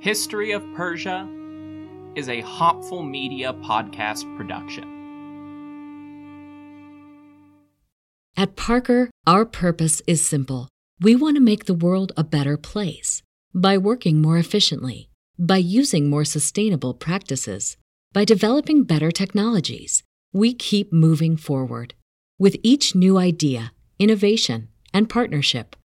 [0.00, 1.28] History of Persia
[2.14, 4.84] is a Hopful Media podcast production.
[8.34, 10.68] At Parker, our purpose is simple.
[11.02, 13.20] We want to make the world a better place
[13.54, 17.76] by working more efficiently, by using more sustainable practices,
[18.14, 20.02] by developing better technologies.
[20.32, 21.92] We keep moving forward.
[22.38, 25.76] With each new idea, innovation, and partnership,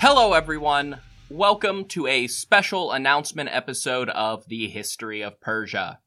[0.00, 1.00] Hello, everyone.
[1.28, 5.98] Welcome to a special announcement episode of the History of Persia.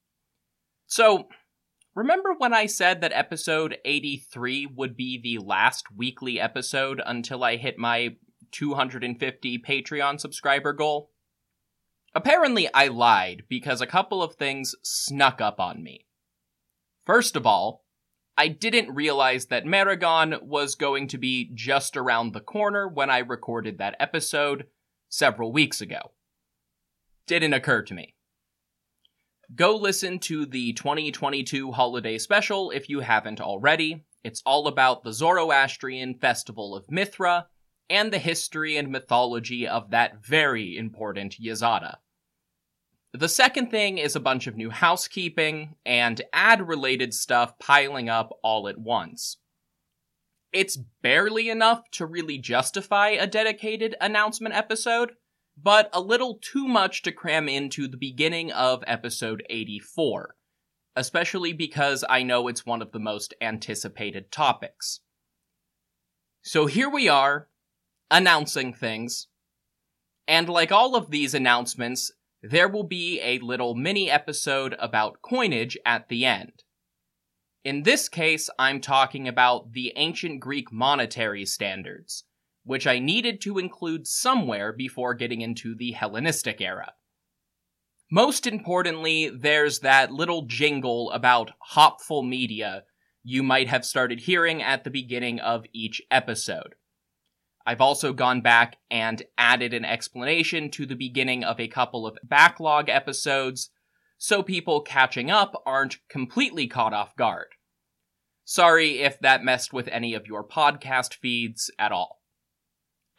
[0.87, 1.27] So,
[1.93, 7.57] remember when I said that episode 83 would be the last weekly episode until I
[7.57, 8.15] hit my
[8.53, 11.11] 250 Patreon subscriber goal?
[12.15, 16.05] Apparently, I lied because a couple of things snuck up on me.
[17.05, 17.83] First of all,
[18.37, 23.19] I didn't realize that Mehregan was going to be just around the corner when I
[23.19, 24.67] recorded that episode
[25.09, 26.11] several weeks ago.
[27.27, 28.15] Didn't occur to me.
[29.53, 34.05] Go listen to the 2022 holiday special if you haven't already.
[34.23, 37.47] It's all about the Zoroastrian festival of Mithra
[37.89, 41.97] and the history and mythology of that very important Yazata.
[43.13, 48.31] The second thing is a bunch of new housekeeping and ad related stuff piling up
[48.41, 49.37] all at once.
[50.53, 55.11] It's barely enough to really justify a dedicated announcement episode,
[55.61, 60.35] but a little too much to cram into the beginning of episode 84,
[60.95, 65.01] especially because I know it's one of the most anticipated topics.
[66.43, 67.49] So here we are,
[68.09, 69.27] announcing things,
[70.27, 75.77] and like all of these announcements, there will be a little mini episode about coinage
[75.85, 76.63] at the end.
[77.63, 82.23] In this case, I'm talking about the ancient Greek monetary standards,
[82.63, 86.93] which I needed to include somewhere before getting into the Hellenistic era.
[88.11, 92.83] Most importantly, there's that little jingle about hopful media
[93.23, 96.73] you might have started hearing at the beginning of each episode.
[97.65, 102.17] I've also gone back and added an explanation to the beginning of a couple of
[102.23, 103.69] backlog episodes,
[104.17, 107.47] so people catching up aren't completely caught off guard.
[108.43, 112.21] Sorry if that messed with any of your podcast feeds at all.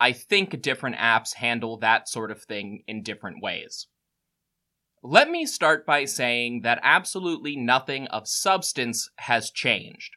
[0.00, 3.86] I think different apps handle that sort of thing in different ways.
[5.02, 10.16] Let me start by saying that absolutely nothing of substance has changed.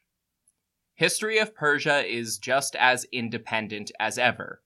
[0.95, 4.61] History of Persia is just as independent as ever.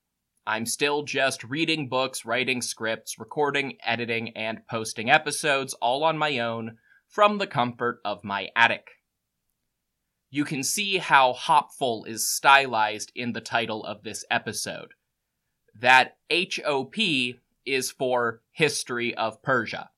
[0.46, 6.38] I'm still just reading books, writing scripts, recording, editing, and posting episodes all on my
[6.38, 8.90] own from the comfort of my attic.
[10.30, 14.90] You can see how hopful is stylized in the title of this episode.
[15.74, 16.96] That HOP
[17.66, 19.90] is for History of Persia.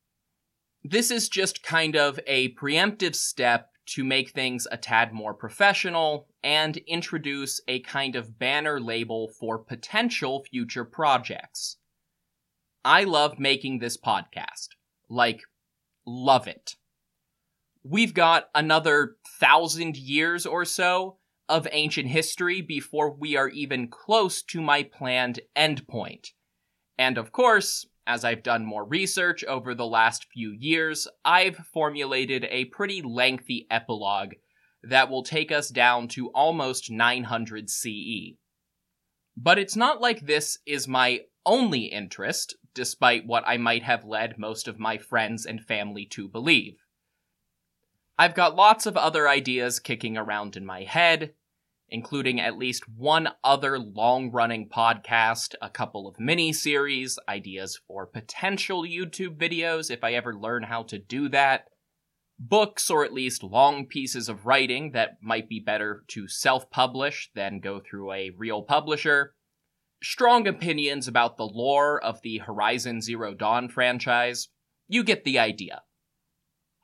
[0.81, 6.27] This is just kind of a preemptive step to make things a tad more professional
[6.43, 11.77] and introduce a kind of banner label for potential future projects.
[12.83, 14.69] I love making this podcast.
[15.09, 15.41] Like,
[16.05, 16.75] love it.
[17.83, 21.17] We've got another thousand years or so
[21.49, 26.29] of ancient history before we are even close to my planned endpoint.
[26.97, 32.45] And of course, as I've done more research over the last few years, I've formulated
[32.49, 34.33] a pretty lengthy epilogue
[34.83, 38.35] that will take us down to almost 900 CE.
[39.37, 44.37] But it's not like this is my only interest, despite what I might have led
[44.37, 46.77] most of my friends and family to believe.
[48.17, 51.33] I've got lots of other ideas kicking around in my head,
[51.91, 58.07] including at least one other long running podcast, a couple of mini series, ideas for
[58.07, 61.65] potential YouTube videos if I ever learn how to do that,
[62.39, 67.29] books or at least long pieces of writing that might be better to self publish
[67.35, 69.35] than go through a real publisher,
[70.01, 74.47] strong opinions about the lore of the Horizon Zero Dawn franchise.
[74.87, 75.81] You get the idea.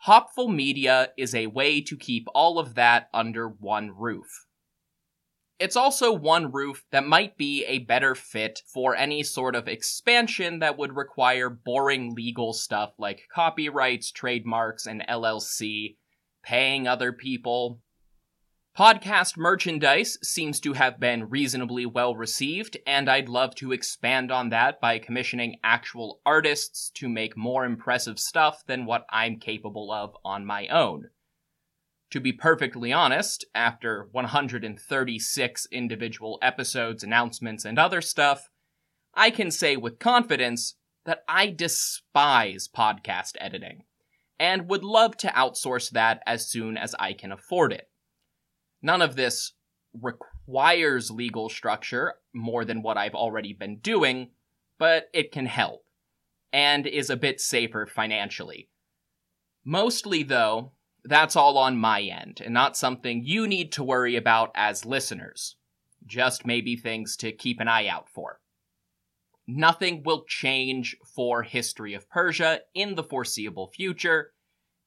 [0.02, 4.47] Hopful Media is a way to keep all of that under one roof.
[5.60, 10.60] It's also one roof that might be a better fit for any sort of expansion
[10.60, 15.96] that would require boring legal stuff like copyrights, trademarks, and LLC,
[16.44, 17.82] paying other people.
[18.78, 24.50] Podcast merchandise seems to have been reasonably well received, and I'd love to expand on
[24.50, 30.16] that by commissioning actual artists to make more impressive stuff than what I'm capable of
[30.24, 31.10] on my own.
[32.12, 38.50] To be perfectly honest, after 136 individual episodes, announcements, and other stuff,
[39.14, 40.76] I can say with confidence
[41.06, 43.84] that I despise podcast editing,
[44.40, 47.90] and would love to outsource that as soon as I can afford it.
[48.82, 49.54] None of this
[49.94, 54.30] requires legal structure more than what I've already been doing,
[54.78, 55.84] but it can help,
[56.54, 58.70] and is a bit safer financially.
[59.66, 60.72] Mostly, though,
[61.08, 65.56] that's all on my end, and not something you need to worry about as listeners.
[66.06, 68.40] Just maybe things to keep an eye out for.
[69.48, 74.32] Nothing will change for History of Persia in the foreseeable future,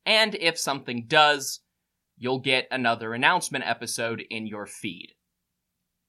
[0.05, 1.61] and if something does,
[2.17, 5.15] you'll get another announcement episode in your feed.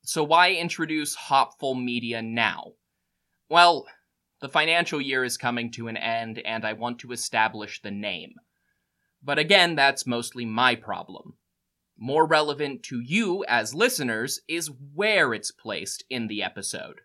[0.03, 2.73] So why introduce Hopful Media now?
[3.49, 3.85] Well,
[4.41, 8.33] the financial year is coming to an end, and I want to establish the name.
[9.23, 11.35] But again, that's mostly my problem.
[11.97, 17.01] More relevant to you as listeners is where it's placed in the episode.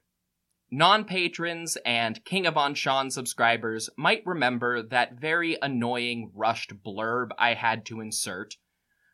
[0.70, 7.54] Non patrons and King of Anshan subscribers might remember that very annoying rushed blurb I
[7.54, 8.56] had to insert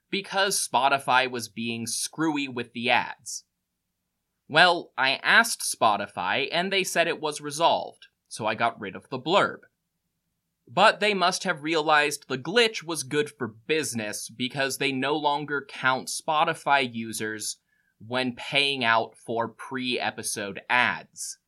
[0.09, 3.45] because Spotify was being screwy with the ads.
[4.49, 9.09] Well, I asked Spotify and they said it was resolved, so I got rid of
[9.09, 9.61] the blurb.
[10.75, 15.67] But they must have realized the glitch was good for business because they no longer
[15.69, 17.59] count Spotify users
[17.99, 21.39] when paying out for pre episode ads.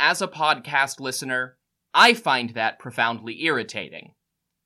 [0.00, 1.58] As a podcast listener,
[1.92, 4.14] I find that profoundly irritating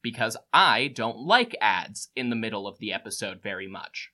[0.02, 4.10] because I don't like ads in the middle of the episode very much.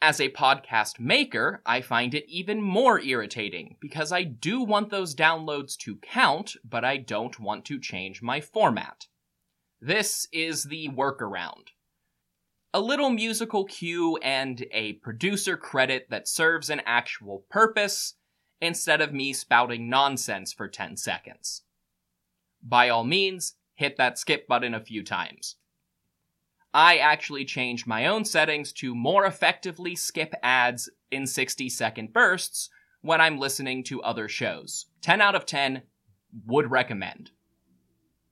[0.00, 5.14] As a podcast maker, I find it even more irritating because I do want those
[5.14, 9.06] downloads to count, but I don't want to change my format.
[9.80, 11.68] This is the workaround.
[12.72, 18.14] A little musical cue and a producer credit that serves an actual purpose
[18.60, 21.62] instead of me spouting nonsense for 10 seconds.
[22.62, 25.56] By all means, hit that skip button a few times.
[26.74, 32.68] I actually changed my own settings to more effectively skip ads in 60 second bursts
[33.00, 34.86] when I'm listening to other shows.
[35.02, 35.82] 10 out of 10
[36.46, 37.30] would recommend.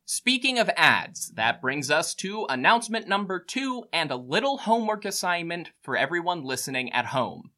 [0.05, 5.71] Speaking of ads, that brings us to announcement number two and a little homework assignment
[5.83, 7.51] for everyone listening at home.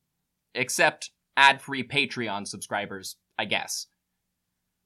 [0.55, 3.87] Except ad free Patreon subscribers, I guess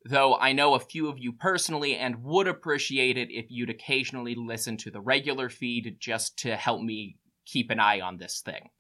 [0.05, 4.35] though I know a few of you personally and would appreciate it if you'd occasionally
[4.35, 8.71] listen to the regular feed just to help me keep an eye on this thing.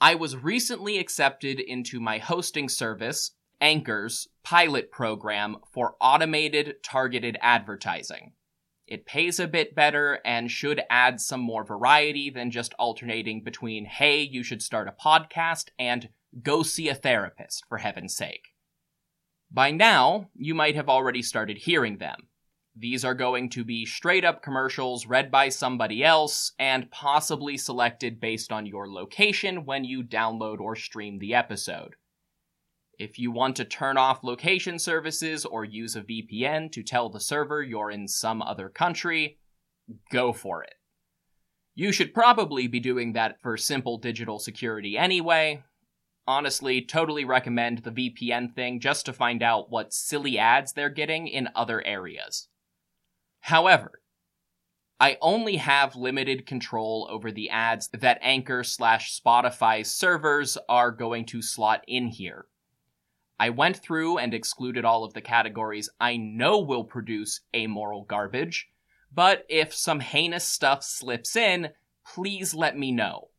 [0.00, 8.32] I was recently accepted into my hosting service, Anchor's pilot program for automated targeted advertising.
[8.88, 13.84] It pays a bit better and should add some more variety than just alternating between,
[13.84, 16.08] hey, you should start a podcast and
[16.42, 18.51] go see a therapist, for heaven's sake.
[19.52, 22.28] By now, you might have already started hearing them.
[22.74, 28.18] These are going to be straight up commercials read by somebody else and possibly selected
[28.18, 31.96] based on your location when you download or stream the episode.
[32.98, 37.20] If you want to turn off location services or use a VPN to tell the
[37.20, 39.38] server you're in some other country,
[40.10, 40.74] go for it.
[41.74, 45.62] You should probably be doing that for simple digital security anyway,
[46.26, 51.26] honestly, totally recommend the VPN thing just to find out what silly ads they're getting
[51.26, 52.48] in other areas.
[53.40, 54.00] However,
[55.00, 61.26] I only have limited control over the ads that Anchor slash Spotify servers are going
[61.26, 62.46] to slot in here.
[63.40, 68.68] I went through and excluded all of the categories I know will produce amoral garbage,
[69.12, 71.70] but if some heinous stuff slips in,
[72.06, 73.30] please let me know.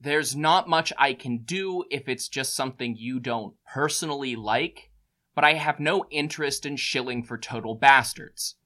[0.00, 4.90] There's not much I can do if it's just something you don't personally like,
[5.34, 8.56] but I have no interest in shilling for total bastards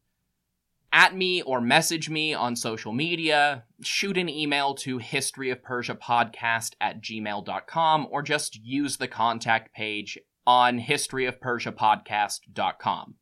[0.95, 8.07] at me or message me on social media, shoot an email to historyofpersiapodcast at gmail.com,
[8.11, 13.15] or just use the contact page on historyofpersiapodcast.com.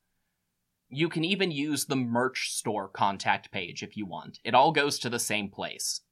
[0.90, 4.38] You can even use the merch store contact page if you want.
[4.44, 6.02] It all goes to the same place.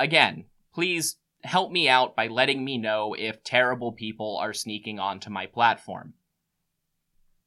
[0.00, 5.30] Again, please help me out by letting me know if terrible people are sneaking onto
[5.30, 6.14] my platform.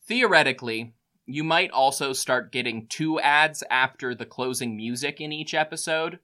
[0.08, 0.94] Theoretically,
[1.26, 6.20] you might also start getting two ads after the closing music in each episode.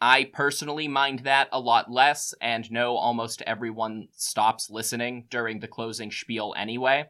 [0.00, 5.68] I personally mind that a lot less and know almost everyone stops listening during the
[5.68, 7.06] closing spiel anyway,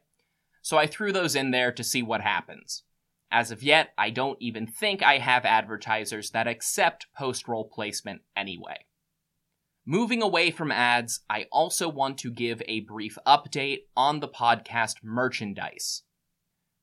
[0.62, 2.84] so I threw those in there to see what happens.
[3.30, 8.22] As of yet, I don't even think I have advertisers that accept post roll placement
[8.36, 8.86] anyway.
[9.84, 14.96] Moving away from ads, I also want to give a brief update on the podcast
[15.02, 16.02] merchandise.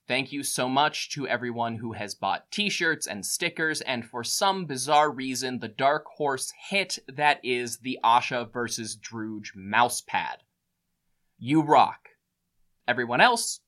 [0.05, 4.23] Thank you so much to everyone who has bought t shirts and stickers, and for
[4.23, 8.97] some bizarre reason, the Dark Horse hit that is the Asha vs.
[8.97, 10.37] Druj mousepad.
[11.37, 12.09] You rock.
[12.85, 13.61] Everyone else,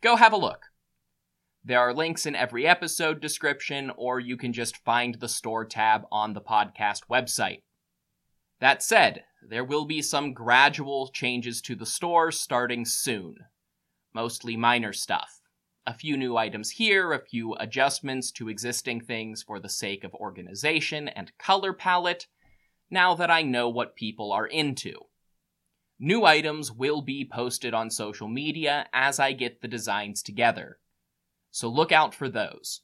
[0.00, 0.69] go have a look.
[1.62, 6.02] There are links in every episode description, or you can just find the store tab
[6.10, 7.62] on the podcast website.
[8.60, 13.36] That said, there will be some gradual changes to the store starting soon.
[14.14, 15.40] Mostly minor stuff
[15.86, 20.14] a few new items here, a few adjustments to existing things for the sake of
[20.14, 22.26] organization and color palette,
[22.90, 25.06] now that I know what people are into.
[25.98, 30.78] New items will be posted on social media as I get the designs together,
[31.50, 32.82] so look out for those.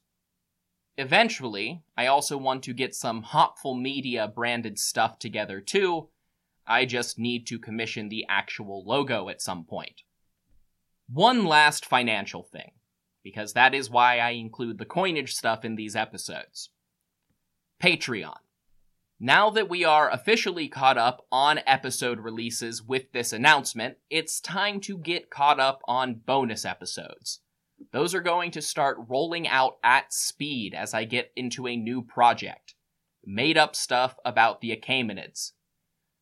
[0.98, 6.08] Eventually, I also want to get some Hopful Media branded stuff together too.
[6.66, 10.02] I just need to commission the actual logo at some point.
[11.08, 12.72] One last financial thing
[13.26, 16.70] because that is why I include the coinage stuff in these episodes.
[17.82, 18.36] Patreon.
[19.18, 24.78] Now that we are officially caught up on episode releases with this announcement, it's time
[24.82, 27.40] to get caught up on bonus episodes.
[27.92, 32.02] Those are going to start rolling out at speed as I get into a new
[32.02, 32.74] project.
[33.24, 35.52] Made up stuff about the Achaemenids.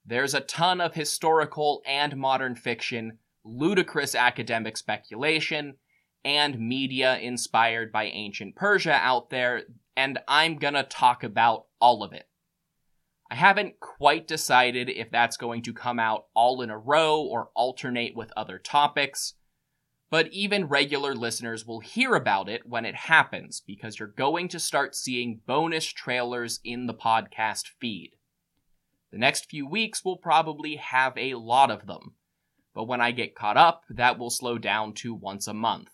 [0.06, 5.76] There's a ton of historical and modern fiction, ludicrous academic speculation,
[6.24, 9.62] and media inspired by ancient Persia out there,
[9.96, 12.28] and I'm gonna talk about all of it.
[13.30, 17.50] I haven't quite decided if that's going to come out all in a row or
[17.54, 19.34] alternate with other topics,
[20.14, 24.60] but even regular listeners will hear about it when it happens because you're going to
[24.60, 28.12] start seeing bonus trailers in the podcast feed.
[29.10, 32.14] The next few weeks will probably have a lot of them,
[32.76, 35.88] but when I get caught up, that will slow down to once a month.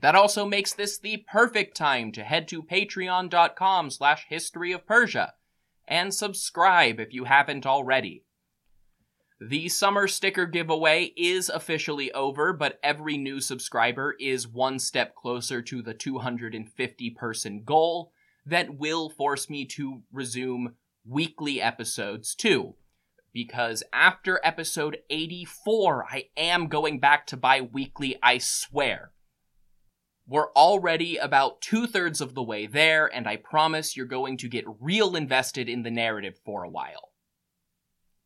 [0.00, 5.34] That also makes this the perfect time to head to patreon.com slash history of Persia
[5.86, 8.24] and subscribe if you haven't already.
[9.40, 15.62] The summer sticker giveaway is officially over, but every new subscriber is one step closer
[15.62, 18.12] to the 250 person goal
[18.44, 20.74] that will force me to resume
[21.06, 22.74] weekly episodes too.
[23.32, 29.12] Because after episode 84, I am going back to bi weekly, I swear.
[30.26, 34.48] We're already about two thirds of the way there, and I promise you're going to
[34.48, 37.07] get real invested in the narrative for a while.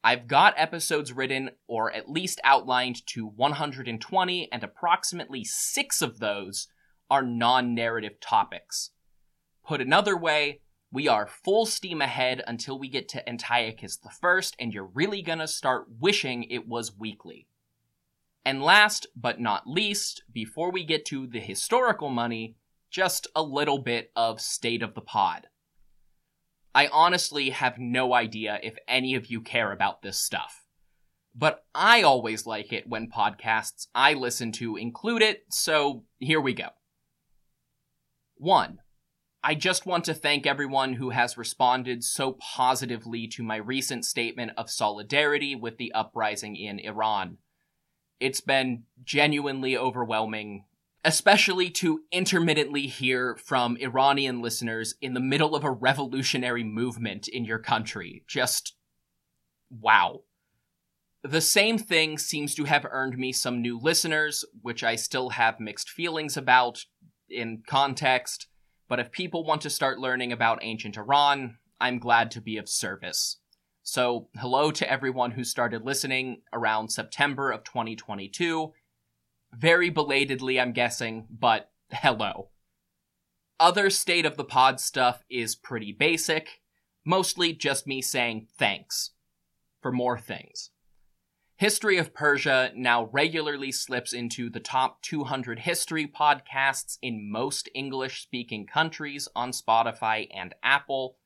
[0.04, 6.66] I've got episodes written, or at least outlined, to 120, and approximately six of those
[7.08, 8.90] are non narrative topics.
[9.64, 14.74] Put another way, we are full steam ahead until we get to Antiochus I, and
[14.74, 17.46] you're really gonna start wishing it was weekly.
[18.44, 22.56] And last but not least, before we get to the historical money,
[22.90, 25.46] just a little bit of state of the pod.
[26.74, 30.64] I honestly have no idea if any of you care about this stuff.
[31.34, 36.54] But I always like it when podcasts I listen to include it, so here we
[36.54, 36.68] go.
[38.36, 38.78] 1.
[39.44, 44.52] I just want to thank everyone who has responded so positively to my recent statement
[44.56, 47.38] of solidarity with the uprising in Iran.
[48.20, 50.64] It's been genuinely overwhelming,
[51.04, 57.44] especially to intermittently hear from Iranian listeners in the middle of a revolutionary movement in
[57.44, 58.24] your country.
[58.26, 58.74] Just
[59.70, 60.22] wow.
[61.22, 65.60] The same thing seems to have earned me some new listeners, which I still have
[65.60, 66.84] mixed feelings about
[67.28, 68.48] in context
[68.92, 72.68] but if people want to start learning about ancient Iran, I'm glad to be of
[72.68, 73.38] service.
[73.82, 78.70] So, hello to everyone who started listening around September of 2022.
[79.52, 82.50] Very belatedly, I'm guessing, but hello.
[83.60, 86.62] Other state of the pod stuff is pretty basic,
[87.04, 89.10] mostly just me saying thanks
[89.80, 90.70] for more things.
[91.56, 98.22] History of Persia now regularly slips into the top 200 history podcasts in most English
[98.22, 101.18] speaking countries on Spotify and Apple,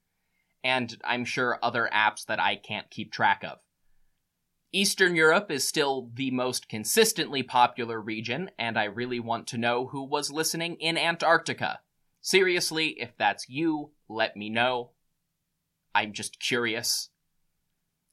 [0.62, 3.60] and I'm sure other apps that I can't keep track of.
[4.72, 9.86] Eastern Europe is still the most consistently popular region, and I really want to know
[9.86, 11.80] who was listening in Antarctica.
[12.20, 14.90] Seriously, if that's you, let me know.
[15.94, 17.10] I'm just curious.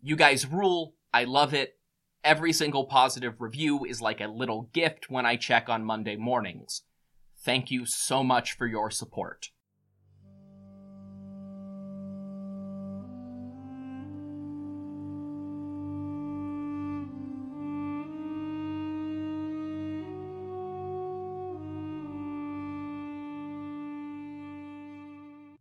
[0.02, 0.96] You guys rule.
[1.14, 1.80] I love it.
[2.24, 6.84] Every single positive review is like a little gift when I check on Monday mornings.
[7.44, 9.50] Thank you so much for your support.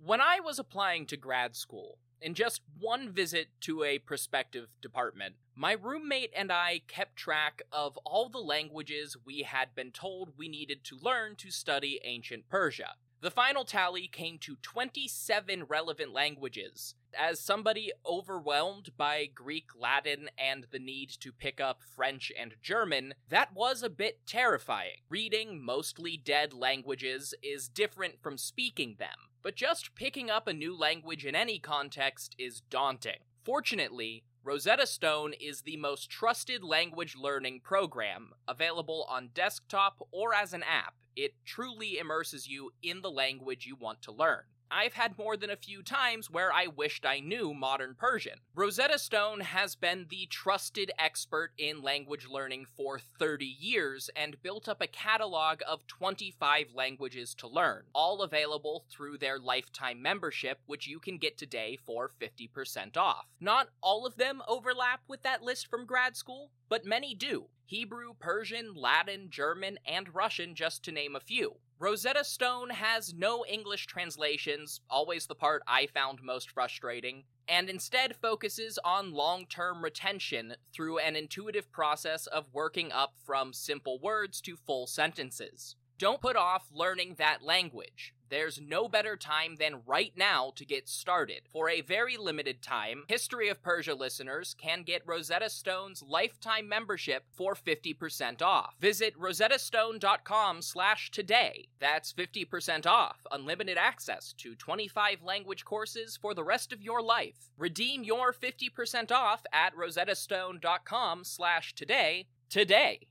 [0.05, 5.37] When I was applying to grad school, in just one visit to a prospective department,
[5.55, 10.49] my roommate and I kept track of all the languages we had been told we
[10.49, 12.95] needed to learn to study ancient Persia.
[13.21, 16.97] The final tally came to 27 relevant languages.
[17.17, 23.15] As somebody overwhelmed by Greek, Latin, and the need to pick up French and German,
[23.29, 24.97] that was a bit terrifying.
[25.09, 30.77] Reading mostly dead languages is different from speaking them, but just picking up a new
[30.77, 33.19] language in any context is daunting.
[33.45, 40.53] Fortunately, Rosetta Stone is the most trusted language learning program, available on desktop or as
[40.53, 40.95] an app.
[41.15, 44.43] It truly immerses you in the language you want to learn.
[44.73, 48.39] I've had more than a few times where I wished I knew modern Persian.
[48.55, 54.69] Rosetta Stone has been the trusted expert in language learning for 30 years and built
[54.69, 60.87] up a catalog of 25 languages to learn, all available through their lifetime membership, which
[60.87, 63.27] you can get today for 50% off.
[63.41, 67.49] Not all of them overlap with that list from grad school, but many do.
[67.73, 71.55] Hebrew, Persian, Latin, German, and Russian, just to name a few.
[71.79, 78.15] Rosetta Stone has no English translations, always the part I found most frustrating, and instead
[78.15, 84.43] focuses on long term retention through an intuitive process of working up from simple words
[84.43, 85.75] to full sentences.
[85.97, 88.13] Don't put off learning that language.
[88.33, 91.43] There's no better time than right now to get started.
[91.53, 97.25] For a very limited time, History of Persia listeners can get Rosetta Stone's lifetime membership
[97.31, 98.75] for 50% off.
[98.81, 101.69] Visit rosettastone.com slash today.
[101.79, 107.51] That's 50% off, unlimited access to 25 language courses for the rest of your life.
[107.59, 113.09] Redeem your 50% off at rosettastone.com slash today today.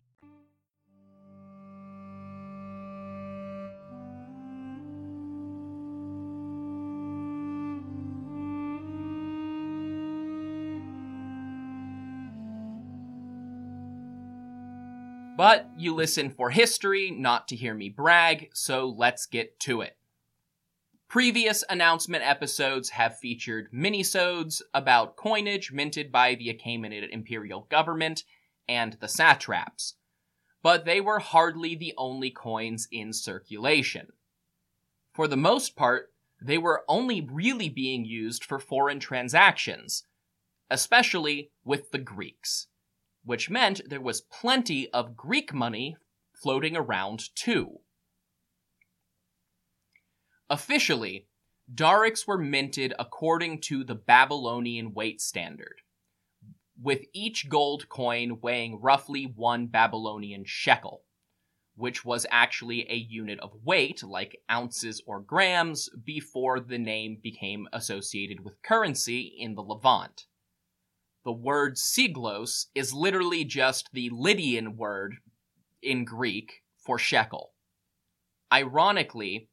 [15.42, 19.98] But you listen for history, not to hear me brag, so let's get to it.
[21.08, 28.24] Previous announcement episodes have featured minisodes about coinage minted by the Achaemenid imperial government
[28.70, 29.96] and the satraps,
[30.62, 34.10] but they were hardly the only coins in circulation.
[35.12, 40.04] For the most part, they were only really being used for foreign transactions,
[40.70, 42.68] especially with the Greeks
[43.24, 45.96] which meant there was plenty of Greek money
[46.34, 47.80] floating around too.
[50.50, 51.28] Officially,
[51.74, 55.82] darics were minted according to the Babylonian weight standard,
[56.82, 61.04] with each gold coin weighing roughly one Babylonian shekel,
[61.76, 67.68] which was actually a unit of weight like ounces or grams before the name became
[67.72, 70.26] associated with currency in the Levant.
[71.24, 75.18] The word siglos is literally just the Lydian word
[75.82, 77.54] in Greek for shekel.
[78.52, 79.50] Ironically,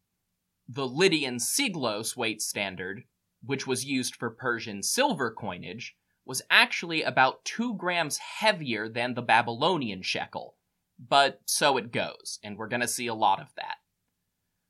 [0.69, 3.05] The Lydian siglos weight standard,
[3.45, 9.23] which was used for Persian silver coinage, was actually about 2 grams heavier than the
[9.23, 10.57] Babylonian shekel.
[10.99, 13.77] But so it goes, and we're going to see a lot of that.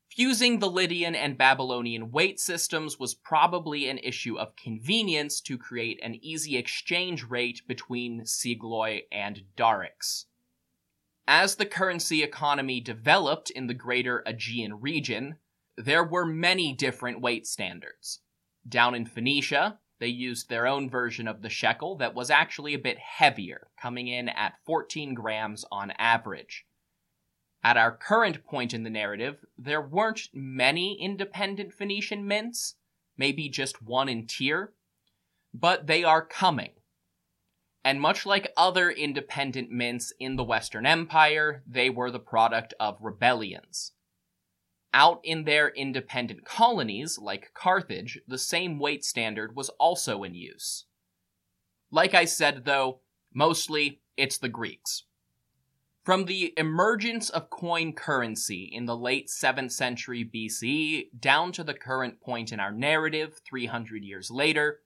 [0.09, 5.99] Fusing the Lydian and Babylonian weight systems was probably an issue of convenience to create
[6.01, 10.25] an easy exchange rate between sigloi and darics.
[11.27, 15.37] As the currency economy developed in the greater Aegean region,
[15.77, 18.21] there were many different weight standards.
[18.67, 22.79] Down in Phoenicia, they used their own version of the shekel that was actually a
[22.79, 26.65] bit heavier, coming in at 14 grams on average.
[27.63, 32.75] At our current point in the narrative, there weren't many independent Phoenician mints,
[33.17, 34.73] maybe just one in Tyre,
[35.53, 36.71] but they are coming.
[37.83, 42.97] And much like other independent mints in the Western Empire, they were the product of
[43.01, 43.93] rebellions.
[44.93, 50.85] Out in their independent colonies, like Carthage, the same weight standard was also in use.
[51.91, 53.01] Like I said, though,
[53.33, 55.03] mostly it's the Greeks.
[56.09, 61.75] From the emergence of coin currency in the late 7th century BCE down to the
[61.75, 64.79] current point in our narrative, 300 years later,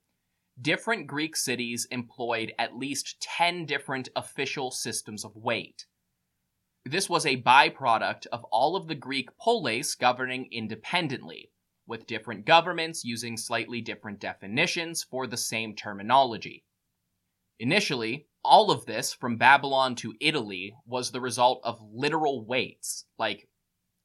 [0.61, 5.85] different Greek cities employed at least 10 different official systems of weight.
[6.83, 11.53] This was a byproduct of all of the Greek polis governing independently,
[11.87, 16.65] with different governments using slightly different definitions for the same terminology.
[17.59, 23.47] Initially, all of this, from Babylon to Italy, was the result of literal weights, like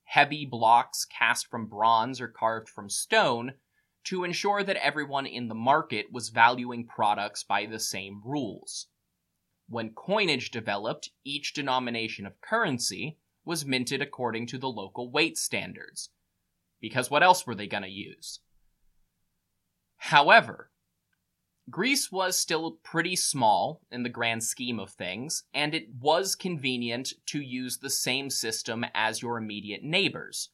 [0.04, 3.54] heavy blocks cast from bronze or carved from stone,
[4.04, 8.86] to ensure that everyone in the market was valuing products by the same rules.
[9.68, 16.08] When coinage developed, each denomination of currency was minted according to the local weight standards.
[16.80, 18.40] Because what else were they going to use?
[19.96, 20.70] However,
[21.70, 27.12] Greece was still pretty small in the grand scheme of things, and it was convenient
[27.26, 30.50] to use the same system as your immediate neighbors,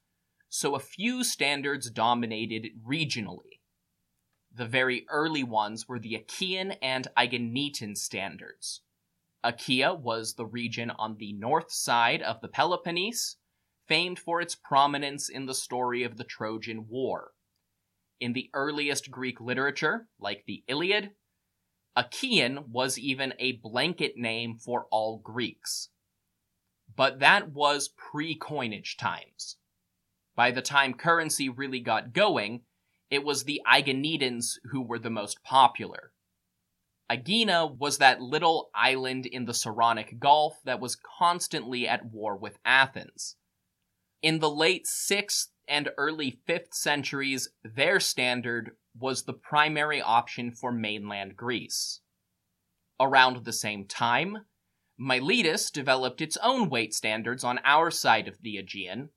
[0.48, 3.60] so a few standards dominated regionally.
[4.52, 8.80] The very early ones were the Achaean and Aeginetan standards.
[9.44, 13.36] Achaea was the region on the north side of the Peloponnese,
[13.86, 17.33] famed for its prominence in the story of the Trojan War.
[18.20, 21.10] In the earliest Greek literature, like the Iliad,
[21.96, 25.90] Achaean was even a blanket name for all Greeks.
[26.96, 29.56] But that was pre coinage times.
[30.36, 32.62] By the time currency really got going,
[33.10, 36.12] it was the Aeginetans who were the most popular.
[37.08, 42.58] Aegina was that little island in the Saronic Gulf that was constantly at war with
[42.64, 43.36] Athens.
[44.22, 50.70] In the late 6th and early 5th centuries, their standard was the primary option for
[50.70, 52.00] mainland Greece.
[53.00, 54.46] Around the same time,
[54.96, 59.10] Miletus developed its own weight standards on our side of the Aegean,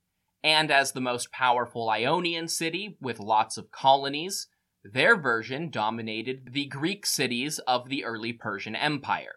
[0.44, 4.48] and as the most powerful Ionian city with lots of colonies,
[4.84, 9.36] their version dominated the Greek cities of the early Persian Empire.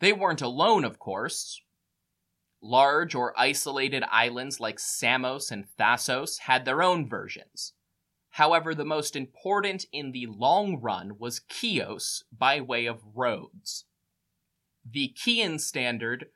[0.00, 1.60] They weren't alone, of course.
[2.68, 7.74] Large or isolated islands like Samos and Thasos had their own versions.
[8.30, 13.84] However, the most important in the long run was Chios by way of Rhodes.
[14.84, 16.26] The Chian standard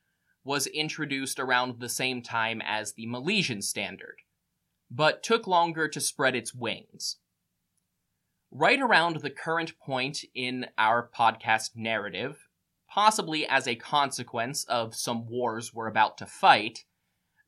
[0.44, 4.18] was introduced around the same time as the Milesian standard,
[4.88, 7.16] but took longer to spread its wings.
[8.52, 12.46] Right around the current point in our podcast narrative,
[12.90, 16.84] possibly as a consequence of some wars we're about to fight,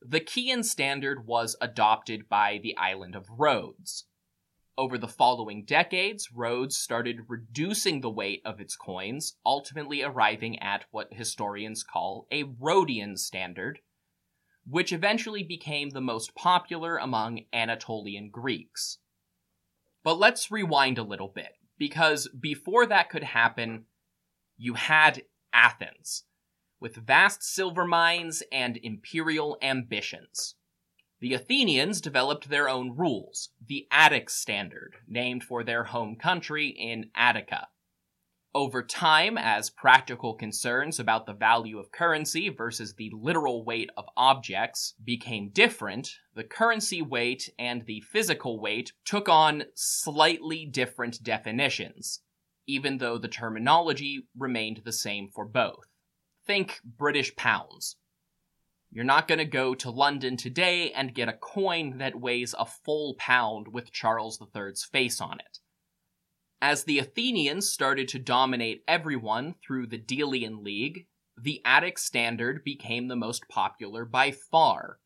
[0.01, 4.05] the Chian standard was adopted by the island of Rhodes.
[4.77, 10.85] Over the following decades, Rhodes started reducing the weight of its coins, ultimately arriving at
[10.91, 13.79] what historians call a Rhodian standard,
[14.65, 18.97] which eventually became the most popular among Anatolian Greeks.
[20.03, 23.85] But let's rewind a little bit, because before that could happen,
[24.57, 25.23] you had
[25.53, 26.25] Athens,
[26.79, 30.55] with vast silver mines and imperial ambitions.
[31.19, 37.11] The Athenians developed their own rules, the Attic Standard, named for their home country in
[37.15, 37.67] Attica.
[38.55, 44.05] Over time, as practical concerns about the value of currency versus the literal weight of
[44.15, 52.19] objects became different, the currency weight and the physical weight took on slightly different definitions,
[52.67, 55.85] even though the terminology remained the same for both.
[56.45, 57.97] Think British pounds.
[58.91, 62.65] You're not going to go to London today and get a coin that weighs a
[62.65, 65.59] full pound with Charles III's face on it.
[66.61, 73.07] As the Athenians started to dominate everyone through the Delian League, the Attic Standard became
[73.07, 74.99] the most popular by far.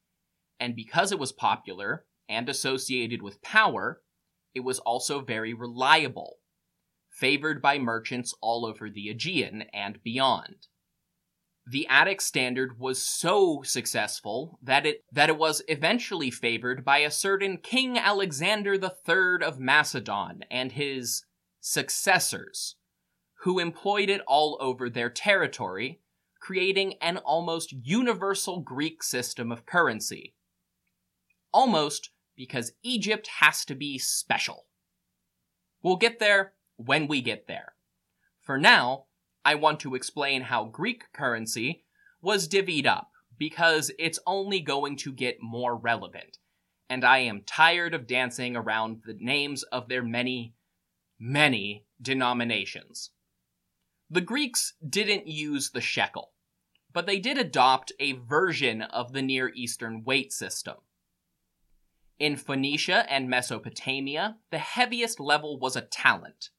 [0.59, 4.01] And because it was popular and associated with power,
[4.53, 6.39] it was also very reliable,
[7.19, 10.67] favored by merchants all over the Aegean and beyond
[11.69, 17.11] the Attic standard was so successful that it that it was eventually favored by a
[17.11, 21.25] certain King Alexander III of Macedon and his
[21.59, 22.75] successors,
[23.41, 25.99] who employed it all over their territory,
[26.39, 30.35] creating an almost universal Greek system of currency.
[31.51, 34.67] Almost because Egypt has to be special.
[35.83, 37.73] We'll get there when we get there.
[38.41, 39.05] For now,
[39.43, 41.83] I want to explain how Greek currency
[42.21, 46.37] was divvied up, because it's only going to get more relevant.
[46.89, 50.53] And I am tired of dancing around the names of their many,
[51.19, 53.11] many denominations.
[54.09, 56.31] The Greeks didn't use the shekel,
[56.93, 60.77] but they did adopt a version of the Near Eastern weight system.
[62.17, 66.49] In Phoenicia and Mesopotamia, the heaviest level was a talent,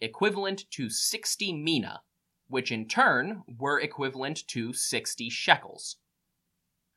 [0.00, 2.02] equivalent to 60 mina,
[2.48, 5.96] which in turn were equivalent to 60 shekels.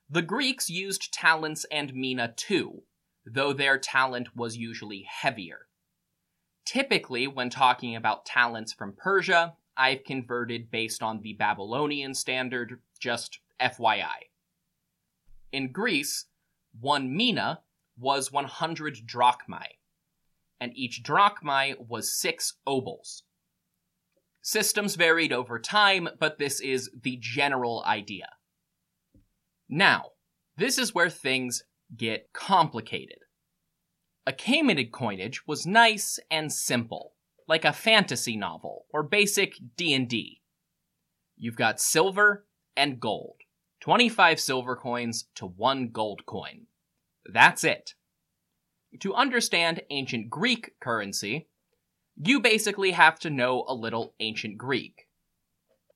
[0.09, 2.83] The Greeks used talents and mina too,
[3.25, 5.67] though their talent was usually heavier.
[6.65, 13.39] Typically, when talking about talents from Persia, I've converted based on the Babylonian standard, just
[13.59, 14.29] FYI.
[15.51, 16.25] In Greece,
[16.79, 17.61] one mina
[17.97, 19.77] was 100 drachmae,
[20.61, 23.23] and each drachmae was six obols.
[24.43, 28.29] Systems varied over time, but this is the general idea.
[29.67, 30.11] Now,
[30.55, 31.63] this is where things
[31.97, 33.17] get complicated.
[34.27, 37.13] A Achaemenid coinage was nice and simple,
[37.47, 40.41] like a fantasy novel or basic D&D.
[41.37, 42.45] You've got silver
[42.77, 43.37] and gold.
[43.79, 46.67] 25 silver coins to 1 gold coin.
[47.25, 47.95] That's it.
[48.99, 51.47] To understand ancient Greek currency,
[52.15, 55.07] you basically have to know a little ancient Greek.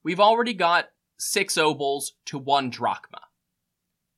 [0.03, 3.21] We've already got six obols to one drachma.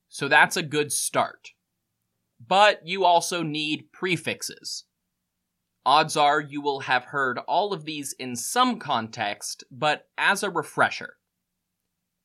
[0.09, 1.51] So that's a good start.
[2.45, 4.85] But you also need prefixes.
[5.85, 10.49] Odds are you will have heard all of these in some context, but as a
[10.49, 11.15] refresher.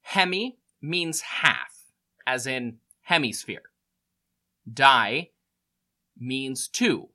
[0.02, 1.84] Hemi means half,
[2.26, 3.62] as in hemisphere.
[4.70, 5.30] Di
[6.18, 7.08] means two,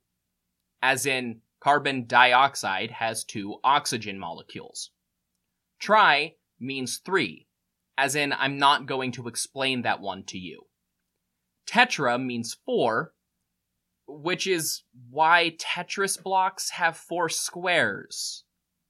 [0.81, 4.91] as in Carbon dioxide has two oxygen molecules.
[5.79, 7.47] Tri means three,
[7.97, 10.63] as in I'm not going to explain that one to you.
[11.67, 13.13] Tetra means four,
[14.07, 18.45] which is why Tetris blocks have four squares.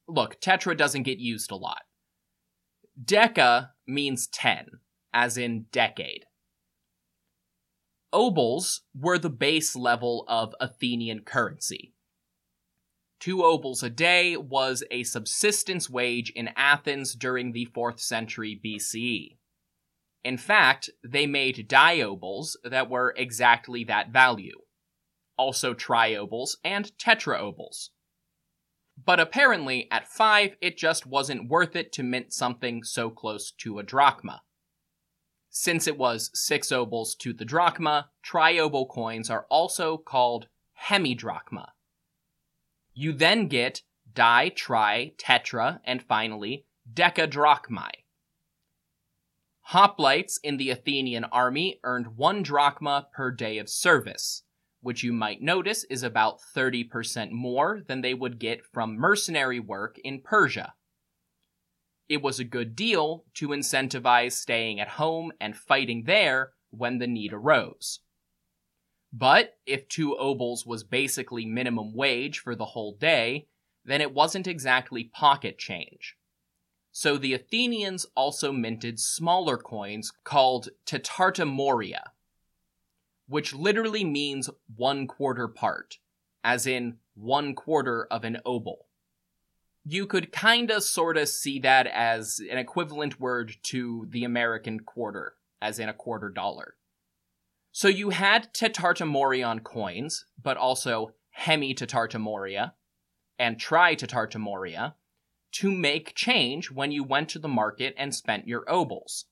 [0.08, 1.82] Look, Tetra doesn't get used a lot.
[3.04, 4.67] Deca means 10,
[5.13, 6.26] as in decade.
[8.13, 11.93] Obols were the base level of Athenian currency.
[13.20, 19.38] Two obols a day was a subsistence wage in Athens during the 4th century BCE.
[20.24, 24.60] In fact, they made diobols that were exactly that value.
[25.38, 27.89] Also triobols and tetraobols.
[29.04, 33.80] But apparently, at 5, it just wasn't worth it to mint something so close to
[33.80, 34.41] a drachma.
[35.60, 40.48] Since it was 6 obols to the drachma, triobol coins are also called
[40.89, 41.70] hemidrachma
[42.98, 47.91] you then get di, tri, tetra, and finally decadrachmae.
[49.70, 54.41] Hoplites in the Athenian army earned one drachma per day of service,
[54.82, 60.00] which you might notice is about 30% more than they would get from mercenary work
[60.04, 60.74] in Persia.
[62.10, 67.08] It was a good deal to incentivize staying at home and fighting there when the
[67.08, 68.00] need arose.
[69.12, 73.48] But if two obols was basically minimum wage for the whole day,
[73.86, 76.17] then it wasn't exactly pocket change.
[76.91, 82.02] So the Athenians also minted smaller coins called tetartamoria,
[83.28, 86.00] which literally means one quarter part,
[86.43, 88.86] as in one quarter of an obol.
[89.89, 95.80] You could kinda sorta see that as an equivalent word to the American quarter, as
[95.80, 96.76] in a quarter dollar.
[97.71, 102.73] So you had Tetartamorion coins, but also Hemi Tetartamoria
[103.39, 104.95] and Tri Tetartamoria
[105.54, 109.23] to make change when you went to the market and spent your obols.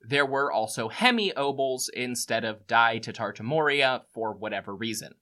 [0.00, 5.14] There were also hemi-obols instead of di-tetrartemoria for whatever reason.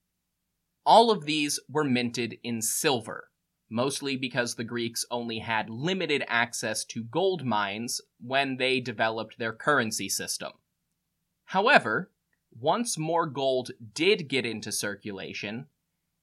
[0.87, 3.29] All of these were minted in silver,
[3.75, 9.53] mostly because the Greeks only had limited access to gold mines when they developed their
[9.53, 10.53] currency system.
[11.47, 12.13] However,
[12.57, 15.67] once more gold did get into circulation,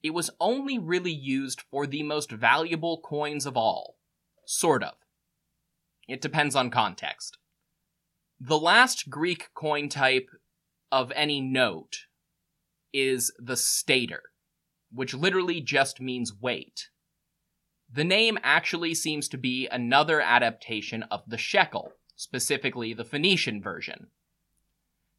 [0.02, 3.98] it was only really used for the most valuable coins of all.
[4.46, 4.94] Sort of.
[6.08, 7.38] It depends on context.
[8.40, 10.30] The last Greek coin type
[10.90, 12.06] of any note
[12.94, 14.22] is the stater,
[14.90, 16.88] which literally just means weight.
[17.94, 24.08] The name actually seems to be another adaptation of the shekel, specifically the Phoenician version.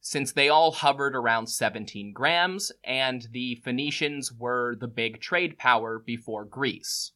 [0.01, 5.99] Since they all hovered around 17 grams, and the Phoenicians were the big trade power
[5.99, 7.13] before Greece.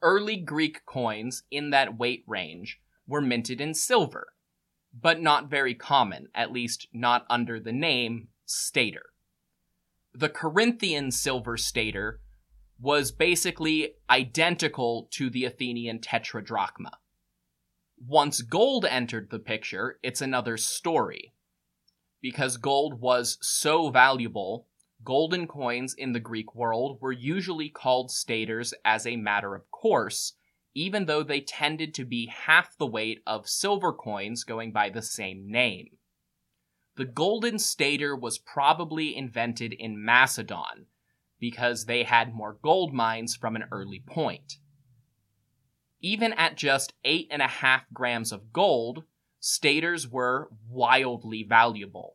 [0.00, 4.32] Early Greek coins in that weight range were minted in silver,
[4.94, 9.06] but not very common, at least not under the name stater.
[10.14, 12.20] The Corinthian silver stater
[12.82, 16.90] was basically identical to the Athenian tetradrachma.
[18.04, 21.32] Once gold entered the picture, it's another story.
[22.20, 24.66] Because gold was so valuable,
[25.04, 30.32] golden coins in the Greek world were usually called staters as a matter of course,
[30.74, 35.02] even though they tended to be half the weight of silver coins going by the
[35.02, 35.98] same name.
[36.96, 40.86] The golden stater was probably invented in Macedon,
[41.42, 44.58] because they had more gold mines from an early point.
[46.00, 49.02] Even at just 8.5 grams of gold,
[49.40, 52.14] staters were wildly valuable,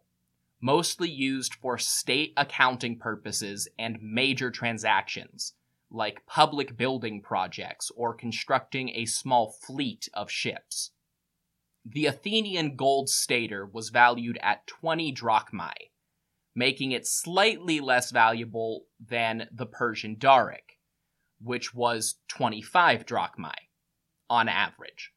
[0.62, 5.56] mostly used for state accounting purposes and major transactions,
[5.92, 10.92] like public building projects or constructing a small fleet of ships.
[11.86, 15.92] The Athenian gold stater was valued at 20 drachmae,
[16.58, 20.80] making it slightly less valuable than the Persian daric,
[21.40, 23.70] which was 25 drachmae
[24.28, 25.12] on average.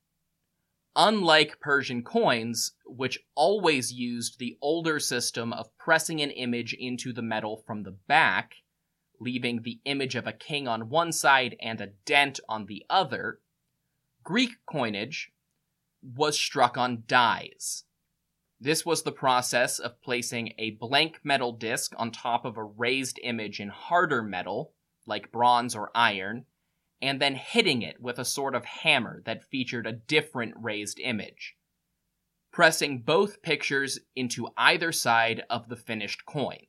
[0.94, 7.22] Unlike Persian coins, which always used the older system of pressing an image into the
[7.22, 8.56] metal from the back,
[9.18, 13.40] leaving the image of a king on one side and a dent on the other,
[14.22, 15.32] Greek coinage
[16.02, 17.84] was struck on dies,
[18.60, 23.18] this was the process of placing a blank metal disc on top of a raised
[23.22, 24.74] image in harder metal,
[25.06, 26.44] like bronze or iron,
[27.00, 31.56] and then hitting it with a sort of hammer that featured a different raised image.
[32.52, 36.66] Pressing both pictures into either side of the finished coin.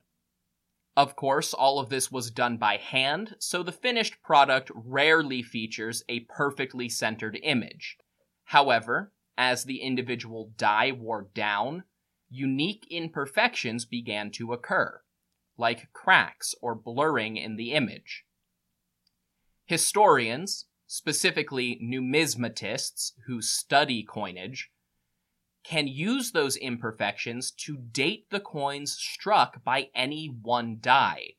[0.96, 6.04] Of course, all of this was done by hand, so the finished product rarely features
[6.08, 7.98] a perfectly centered image.
[8.46, 11.84] However, as the individual die wore down,
[12.30, 15.02] unique imperfections began to occur,
[15.58, 18.24] like cracks or blurring in the image.
[19.66, 24.70] Historians, specifically numismatists who study coinage,
[25.64, 31.30] can use those imperfections to date the coins struck by any one die.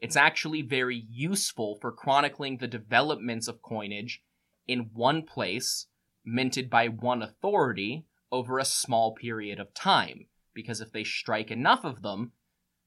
[0.00, 4.20] It's actually very useful for chronicling the developments of coinage
[4.66, 5.86] in one place
[6.24, 10.26] minted by one authority over a small period of time.
[10.54, 12.32] Because if they strike enough of them,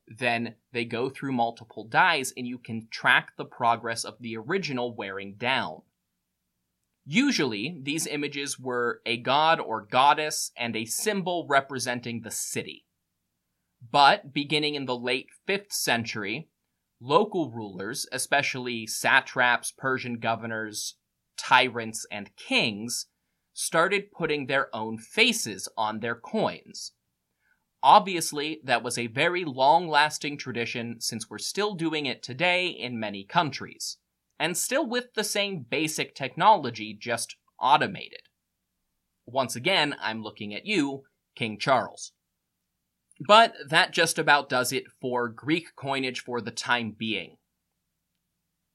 [0.08, 4.96] then they go through multiple dies and you can track the progress of the original
[4.96, 5.82] wearing down.
[7.06, 12.86] Usually, these images were a god or goddess and a symbol representing the city.
[13.92, 16.50] But beginning in the late 5th century,
[17.00, 20.96] local rulers, especially satraps, Persian governors,
[21.38, 23.08] tyrants, and kings,
[23.58, 26.92] started putting their own faces on their coins.
[27.82, 33.00] Obviously, that was a very long lasting tradition since we're still doing it today in
[33.00, 33.98] many countries,
[34.38, 38.24] and still with the same basic technology, just automated.
[39.26, 41.04] Once again, I'm looking at you,
[41.36, 42.12] King Charles.
[43.26, 47.38] But that just about does it for Greek coinage for the time being.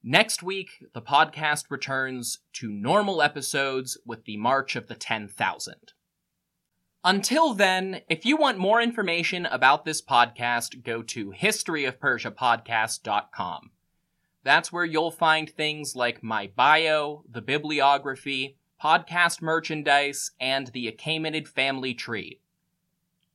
[0.02, 5.74] Next week, the podcast returns to normal episodes with the March of the 10,000.
[7.04, 13.70] Until then, if you want more information about this podcast, go to historyofpersiapodcast.com.
[14.42, 21.46] That's where you'll find things like my bio, the bibliography, podcast merchandise, and the Achaemenid
[21.46, 22.40] family tree.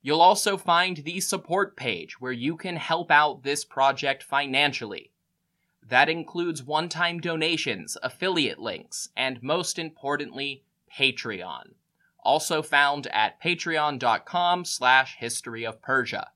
[0.01, 5.11] You'll also find the support page where you can help out this project financially.
[5.87, 11.73] That includes one time donations, affiliate links, and most importantly, Patreon.
[12.23, 16.31] also found at patreon.com slash history of Persia.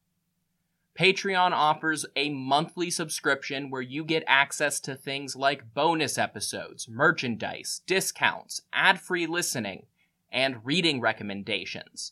[0.99, 7.81] Patreon offers a monthly subscription where you get access to things like bonus episodes, merchandise,
[7.87, 9.85] discounts, ad-free listening,
[10.31, 12.11] and reading recommendations.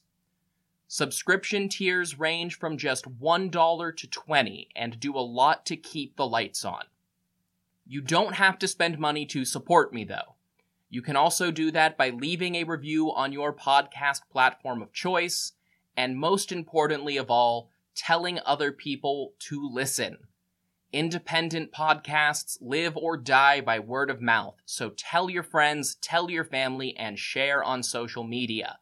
[0.88, 6.26] Subscription tiers range from just $1 to 20 and do a lot to keep the
[6.26, 6.86] lights on.
[7.90, 10.36] You don't have to spend money to support me though.
[10.90, 15.54] You can also do that by leaving a review on your podcast platform of choice,
[15.96, 20.18] and most importantly of all, telling other people to listen.
[20.92, 26.44] Independent podcasts live or die by word of mouth, so tell your friends, tell your
[26.44, 28.80] family, and share on social media.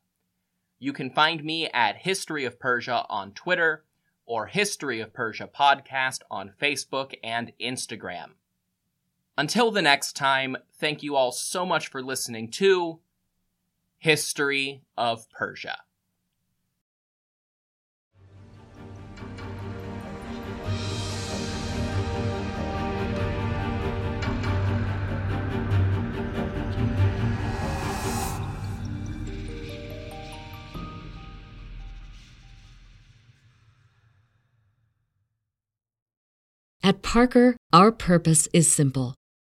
[0.79, 3.85] You can find me at History of Persia on Twitter
[4.25, 8.31] or History of Persia Podcast on Facebook and Instagram.
[9.37, 12.99] Until the next time, thank you all so much for listening to
[13.97, 15.79] History of Persia.
[36.81, 39.15] At Parker, our purpose is simple.